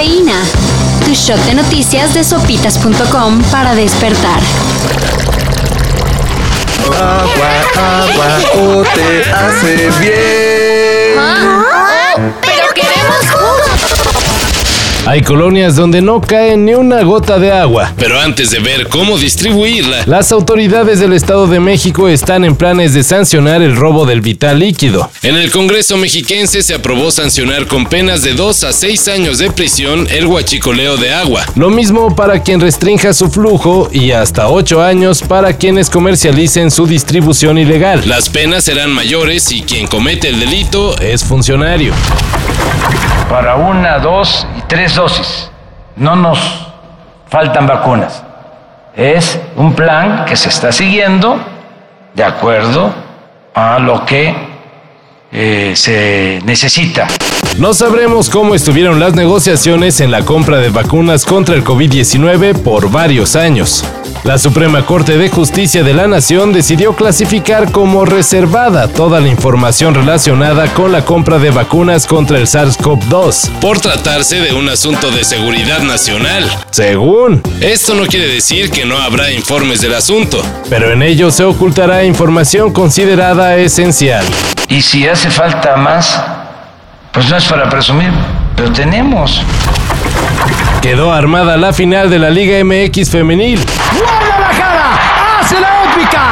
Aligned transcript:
Cafeína. 0.00 0.40
Tu 1.04 1.12
shot 1.12 1.38
de 1.44 1.54
noticias 1.54 2.14
de 2.14 2.24
sopitas.com 2.24 3.42
para 3.50 3.74
despertar. 3.74 4.40
Agua, 6.86 7.50
agua, 7.76 8.38
o 8.54 8.82
te 8.94 9.30
hace 9.30 9.90
bien. 10.00 11.18
¿Ah? 11.18 12.14
¡Pero 12.40 12.66
queremos 12.74 13.30
jugo! 13.30 13.59
Hay 15.06 15.22
colonias 15.22 15.76
donde 15.76 16.02
no 16.02 16.20
cae 16.20 16.56
ni 16.58 16.74
una 16.74 17.02
gota 17.02 17.38
de 17.38 17.50
agua. 17.50 17.92
Pero 17.96 18.20
antes 18.20 18.50
de 18.50 18.58
ver 18.60 18.86
cómo 18.88 19.18
distribuirla, 19.18 20.02
Las 20.06 20.30
autoridades 20.30 21.00
del 21.00 21.14
Estado 21.14 21.46
de 21.46 21.58
México 21.58 22.06
están 22.08 22.44
en 22.44 22.54
planes 22.54 22.92
de 22.92 23.02
sancionar 23.02 23.62
el 23.62 23.74
robo 23.76 24.04
del 24.04 24.20
vital 24.20 24.58
líquido. 24.58 25.10
en 25.22 25.36
el 25.36 25.50
Congreso 25.50 25.96
mexiquense 25.96 26.62
se 26.62 26.74
aprobó 26.74 27.10
sancionar 27.10 27.66
con 27.66 27.86
penas 27.86 28.22
de 28.22 28.34
2 28.34 28.64
a 28.64 28.72
6 28.72 29.08
años 29.08 29.38
de 29.38 29.50
prisión 29.50 30.06
el 30.10 30.26
huachicoleo 30.26 30.96
de 30.98 31.12
agua. 31.12 31.44
Lo 31.56 31.70
mismo 31.70 32.14
para 32.14 32.42
quien 32.42 32.60
restrinja 32.60 33.14
su 33.14 33.30
flujo 33.30 33.88
y 33.90 34.12
hasta 34.12 34.48
8 34.48 34.82
años 34.82 35.22
para 35.22 35.54
quienes 35.56 35.88
comercialicen 35.88 36.70
su 36.70 36.86
distribución 36.86 37.56
ilegal. 37.58 38.02
Las 38.06 38.28
penas 38.28 38.64
serán 38.64 38.90
mayores 38.92 39.50
y 39.50 39.62
quien 39.62 39.86
comete 39.86 40.28
el 40.28 40.38
delito 40.38 40.96
Es 41.00 41.24
funcionario. 41.24 41.94
Para 43.30 43.54
una, 43.54 44.00
dos 44.00 44.44
y 44.58 44.62
tres 44.62 44.96
dosis. 44.96 45.48
No 45.94 46.16
nos 46.16 46.66
faltan 47.28 47.64
vacunas. 47.64 48.24
Es 48.96 49.40
un 49.54 49.72
plan 49.74 50.24
que 50.24 50.36
se 50.36 50.48
está 50.48 50.72
siguiendo 50.72 51.38
de 52.12 52.24
acuerdo 52.24 52.92
a 53.54 53.78
lo 53.78 54.04
que 54.04 54.34
eh, 55.30 55.74
se 55.76 56.40
necesita. 56.44 57.06
No 57.58 57.74
sabremos 57.74 58.30
cómo 58.30 58.54
estuvieron 58.54 59.00
las 59.00 59.14
negociaciones 59.14 60.00
en 60.00 60.10
la 60.10 60.22
compra 60.24 60.58
de 60.58 60.70
vacunas 60.70 61.26
contra 61.26 61.54
el 61.54 61.62
COVID-19 61.64 62.54
por 62.62 62.90
varios 62.90 63.36
años. 63.36 63.84
La 64.24 64.38
Suprema 64.38 64.84
Corte 64.84 65.16
de 65.18 65.28
Justicia 65.28 65.82
de 65.82 65.92
la 65.94 66.06
Nación 66.06 66.52
decidió 66.52 66.94
clasificar 66.94 67.70
como 67.70 68.04
reservada 68.04 68.88
toda 68.88 69.20
la 69.20 69.28
información 69.28 69.94
relacionada 69.94 70.72
con 70.72 70.92
la 70.92 71.04
compra 71.04 71.38
de 71.38 71.50
vacunas 71.50 72.06
contra 72.06 72.38
el 72.38 72.46
SARS-CoV-2. 72.46 73.50
por 73.60 73.78
tratarse 73.78 74.40
de 74.40 74.52
un 74.54 74.68
asunto 74.68 75.10
de 75.10 75.24
seguridad 75.24 75.80
nacional. 75.80 76.44
Según, 76.70 77.42
Esto 77.60 77.94
no 77.94 78.06
quiere 78.06 78.26
decir 78.28 78.70
que 78.70 78.84
no 78.86 78.96
habrá 78.98 79.30
informes 79.32 79.80
del 79.82 79.94
asunto. 79.94 80.42
pero 80.70 80.90
en 80.92 81.02
ello 81.02 81.30
se 81.30 81.44
ocultará 81.44 82.04
información 82.04 82.72
considerada 82.72 83.56
esencial. 83.56 84.24
Y 84.68 84.82
si 84.82 85.06
hace 85.08 85.30
falta 85.30 85.76
más, 85.76 86.20
no 87.30 87.36
es 87.36 87.46
para 87.46 87.68
presumir, 87.68 88.10
pero 88.56 88.72
tenemos. 88.72 89.40
Quedó 90.82 91.12
armada 91.12 91.56
la 91.56 91.72
final 91.72 92.10
de 92.10 92.18
la 92.18 92.28
Liga 92.28 92.64
MX 92.64 93.08
femenil. 93.08 93.64
Guadalajara 93.96 94.98
hace 95.38 95.60
la 95.60 95.84
épica, 95.84 96.22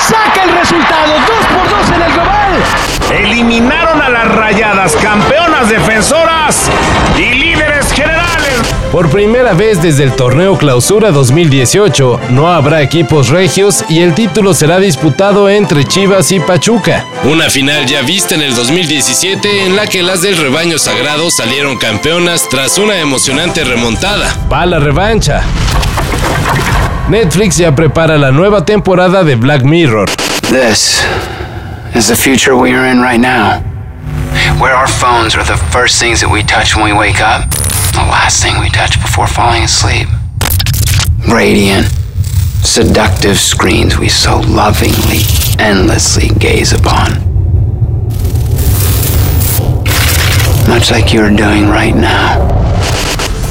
saca 0.00 0.42
el 0.42 0.58
resultado 0.58 1.12
2 1.12 1.46
por 1.54 1.78
2 1.78 1.88
en 1.94 2.02
el 2.02 2.12
global. 2.12 3.24
Eliminaron 3.24 4.02
a 4.02 4.08
las 4.08 4.34
rayadas, 4.34 4.96
campeonas 4.96 5.68
defensoras 5.68 6.68
y. 7.16 7.47
Por 8.98 9.10
primera 9.10 9.52
vez 9.52 9.80
desde 9.80 10.02
el 10.02 10.16
torneo 10.16 10.58
Clausura 10.58 11.12
2018, 11.12 12.18
no 12.30 12.48
habrá 12.48 12.82
equipos 12.82 13.28
regios 13.28 13.84
y 13.88 14.00
el 14.00 14.12
título 14.12 14.54
será 14.54 14.80
disputado 14.80 15.48
entre 15.48 15.84
Chivas 15.84 16.32
y 16.32 16.40
Pachuca. 16.40 17.06
Una 17.22 17.48
final 17.48 17.86
ya 17.86 18.02
vista 18.02 18.34
en 18.34 18.42
el 18.42 18.56
2017 18.56 19.66
en 19.66 19.76
la 19.76 19.86
que 19.86 20.02
las 20.02 20.22
del 20.22 20.36
rebaño 20.36 20.80
sagrado 20.80 21.30
salieron 21.30 21.78
campeonas 21.78 22.48
tras 22.48 22.76
una 22.76 22.98
emocionante 22.98 23.62
remontada. 23.62 24.34
Va 24.52 24.66
la 24.66 24.80
revancha. 24.80 25.42
Netflix 27.08 27.56
ya 27.56 27.76
prepara 27.76 28.18
la 28.18 28.32
nueva 28.32 28.64
temporada 28.64 29.22
de 29.22 29.36
Black 29.36 29.62
Mirror. 29.62 30.10
This 30.50 31.04
is 31.94 32.08
the 32.08 32.16
future 32.16 32.56
we 32.56 32.72
are 32.72 32.90
in 32.90 33.00
right 33.00 33.20
now, 33.20 33.62
where 34.60 34.74
our 34.74 34.88
phones 34.88 35.36
are 35.36 35.44
the 35.44 35.56
first 35.70 36.00
things 36.00 36.20
that 36.20 36.28
we 36.28 36.42
touch 36.42 36.74
when 36.74 36.84
we 36.84 36.92
wake 36.92 37.20
up, 37.20 37.44
the 37.92 37.98
last 37.98 38.42
thing 38.42 38.58
we 38.60 38.68
touch 38.70 39.00
before 39.00 39.26
falling 39.26 39.62
asleep. 39.64 40.08
Radiant, 41.28 41.86
seductive 42.62 43.38
screens 43.38 43.98
we 43.98 44.08
so 44.08 44.40
lovingly, 44.40 45.20
endlessly 45.58 46.28
gaze 46.38 46.72
upon. 46.72 47.26
Much 50.68 50.90
like 50.90 51.12
you're 51.12 51.34
doing 51.34 51.68
right 51.68 51.94
now. 51.94 52.37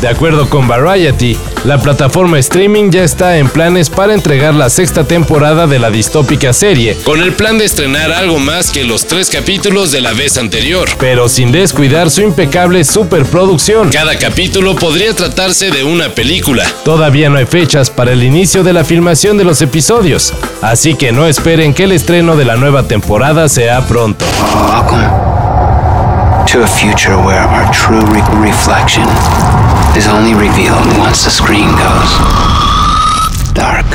De 0.01 0.07
acuerdo 0.07 0.47
con 0.47 0.67
Variety, 0.67 1.35
la 1.63 1.79
plataforma 1.79 2.37
streaming 2.37 2.91
ya 2.91 3.03
está 3.03 3.37
en 3.37 3.49
planes 3.49 3.89
para 3.89 4.13
entregar 4.13 4.53
la 4.53 4.69
sexta 4.69 5.03
temporada 5.05 5.65
de 5.65 5.79
la 5.79 5.89
distópica 5.89 6.53
serie, 6.53 6.95
Con 7.03 7.19
el 7.19 7.33
plan 7.33 7.57
de 7.57 7.65
estrenar 7.65 8.11
algo 8.11 8.37
más 8.37 8.69
que 8.69 8.83
los 8.83 9.07
tres 9.07 9.31
capítulos 9.31 9.91
de 9.91 10.01
la 10.01 10.13
vez 10.13 10.37
anterior. 10.37 10.87
pero 10.99 11.27
sin 11.27 11.51
descuidar 11.51 12.11
su 12.11 12.21
impecable 12.21 12.83
superproducción. 12.83 13.89
Cada 13.89 14.19
capítulo 14.19 14.75
podría 14.75 15.15
tratarse 15.15 15.71
de 15.71 15.83
una 15.83 16.09
película. 16.09 16.63
Todavía 16.85 17.31
no 17.31 17.37
hay 17.39 17.47
fechas 17.47 17.89
para 17.89 18.11
el 18.11 18.23
inicio 18.23 18.61
de 18.63 18.73
la 18.73 18.83
filmación 18.83 19.35
de 19.39 19.45
los 19.45 19.63
episodios, 19.63 20.31
así 20.61 20.93
que 20.93 21.11
no 21.11 21.25
esperen 21.25 21.73
que 21.73 21.85
el 21.85 21.91
estreno 21.91 22.35
de 22.35 22.45
la 22.45 22.55
nueva 22.55 22.83
temporada 22.83 23.49
sea 23.49 23.81
pronto. 23.87 24.25
Welcome 24.53 25.07
to 26.51 26.63
a 26.63 26.67
future 26.67 27.15
where 27.17 27.41
our 27.41 27.67
true 27.71 27.99
re- 28.13 28.21
reflection 28.47 29.03
is 29.97 30.07
only 30.07 30.35
revealed 30.35 30.85
once 30.99 31.23
the 31.23 31.31
screen 31.31 31.69
goes 31.71 32.11
dark. 33.53 33.85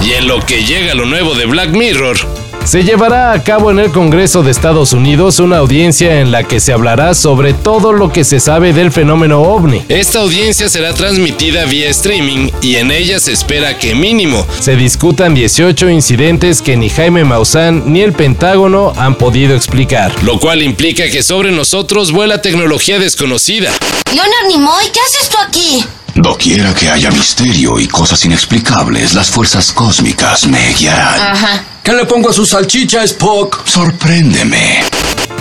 Y 0.00 0.14
en 0.14 0.26
lo 0.26 0.40
que 0.40 0.64
llega 0.64 0.94
lo 0.94 1.04
nuevo 1.04 1.34
de 1.34 1.44
Black 1.44 1.70
Mirror, 1.70 2.16
Se 2.64 2.82
llevará 2.82 3.32
a 3.32 3.42
cabo 3.44 3.70
en 3.70 3.78
el 3.78 3.90
Congreso 3.90 4.42
de 4.42 4.50
Estados 4.50 4.94
Unidos 4.94 5.38
una 5.38 5.58
audiencia 5.58 6.20
en 6.20 6.32
la 6.32 6.44
que 6.44 6.60
se 6.60 6.72
hablará 6.72 7.14
sobre 7.14 7.52
todo 7.52 7.92
lo 7.92 8.10
que 8.10 8.24
se 8.24 8.40
sabe 8.40 8.72
del 8.72 8.90
fenómeno 8.90 9.42
ovni. 9.42 9.82
esta 9.90 10.20
audiencia 10.20 10.70
será 10.70 10.94
transmitida 10.94 11.66
vía 11.66 11.90
streaming 11.90 12.50
y 12.62 12.76
en 12.76 12.90
ella 12.90 13.20
se 13.20 13.32
espera 13.32 13.78
que 13.78 13.94
mínimo 13.94 14.46
Se 14.60 14.76
discutan 14.76 15.34
18 15.34 15.90
incidentes 15.90 16.62
que 16.62 16.76
ni 16.78 16.88
Jaime 16.88 17.24
Maussan 17.24 17.92
ni 17.92 18.00
el 18.00 18.14
Pentágono 18.14 18.94
han 18.96 19.16
podido 19.16 19.54
explicar. 19.54 20.10
lo 20.24 20.40
cual 20.40 20.62
implica 20.62 21.04
que 21.10 21.22
sobre 21.22 21.52
nosotros 21.52 22.12
vuela 22.12 22.40
tecnología 22.40 22.98
desconocida. 22.98 23.70
Leonard 24.10 24.48
Nimoy, 24.48 24.84
¿qué 24.90 25.00
haces 25.00 25.28
tú 25.28 25.36
aquí? 25.46 25.84
Doquiera 26.14 26.72
que 26.74 26.88
haya 26.88 27.10
misterio 27.10 27.78
y 27.78 27.86
cosas 27.88 28.24
inexplicables, 28.24 29.12
las 29.14 29.30
fuerzas 29.30 29.70
cósmicas 29.72 30.46
me 30.46 30.72
guiarán. 30.72 31.20
Ajá. 31.20 31.64
¿Qué 31.84 31.92
le 31.92 32.06
pongo 32.06 32.30
a 32.30 32.32
su 32.32 32.46
salchicha, 32.46 33.04
Spock? 33.04 33.66
Sorpréndeme. 33.66 34.84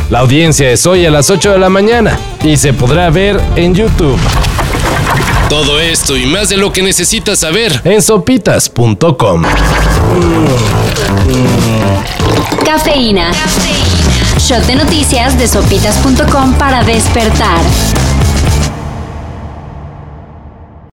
La 0.09 0.19
audiencia 0.19 0.69
es 0.71 0.85
hoy 0.85 1.05
a 1.05 1.09
las 1.11 1.29
8 1.29 1.51
de 1.53 1.57
la 1.57 1.69
mañana 1.69 2.19
y 2.43 2.57
se 2.57 2.73
podrá 2.73 3.09
ver 3.09 3.39
en 3.55 3.73
YouTube, 3.73 4.19
Todo 5.49 5.79
esto 5.79 6.17
y 6.17 6.25
más 6.25 6.49
de 6.49 6.57
lo 6.57 6.73
que 6.73 6.81
necesitas 6.81 7.39
saber. 7.39 7.79
en 7.85 8.01
sopitas.com. 8.01 9.43
Cafeína. 12.65 13.31
Shot 14.39 14.65
de 14.65 14.75
noticias 14.75 15.37
de 15.39 15.47
sopitas.com 15.47 16.53
para 16.55 16.83
despertar. 16.83 17.59